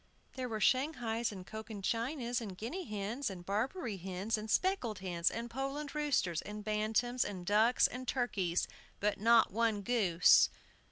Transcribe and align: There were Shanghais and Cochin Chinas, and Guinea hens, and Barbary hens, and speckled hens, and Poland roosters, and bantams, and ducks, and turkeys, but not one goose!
There 0.33 0.49
were 0.49 0.59
Shanghais 0.59 1.31
and 1.31 1.45
Cochin 1.45 1.83
Chinas, 1.83 2.41
and 2.41 2.57
Guinea 2.57 2.85
hens, 2.85 3.29
and 3.29 3.45
Barbary 3.45 3.97
hens, 3.97 4.35
and 4.35 4.49
speckled 4.49 4.97
hens, 4.97 5.29
and 5.29 5.47
Poland 5.47 5.93
roosters, 5.93 6.41
and 6.41 6.63
bantams, 6.63 7.23
and 7.23 7.45
ducks, 7.45 7.85
and 7.85 8.07
turkeys, 8.07 8.67
but 8.99 9.19
not 9.19 9.51
one 9.51 9.83
goose! 9.83 10.49